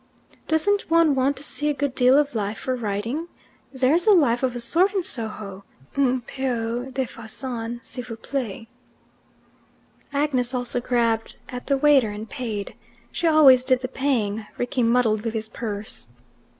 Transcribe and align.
"Doesn't 0.47 0.89
one 0.89 1.13
want 1.13 1.37
to 1.37 1.43
see 1.43 1.69
a 1.69 1.75
good 1.75 1.93
deal 1.93 2.17
of 2.17 2.33
life 2.33 2.57
for 2.57 2.75
writing? 2.75 3.27
There's 3.71 4.07
life 4.07 4.41
of 4.41 4.55
a 4.55 4.59
sort 4.59 4.95
in 4.95 5.03
Soho, 5.03 5.63
Un 5.95 6.21
peu 6.21 6.89
de 6.89 7.05
faisan, 7.05 7.79
s'il 7.83 8.05
vows 8.05 8.17
plait." 8.23 8.67
Agnes 10.11 10.55
also 10.55 10.79
grabbed 10.79 11.35
at 11.49 11.67
the 11.67 11.77
waiter, 11.77 12.09
and 12.09 12.27
paid. 12.27 12.73
She 13.11 13.27
always 13.27 13.63
did 13.63 13.81
the 13.81 13.87
paying, 13.87 14.47
Rickie 14.57 14.81
muddled 14.81 15.21
with 15.21 15.35
his 15.35 15.47
purse. 15.49 16.07